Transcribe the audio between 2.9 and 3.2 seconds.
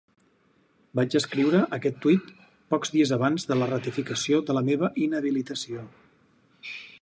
dies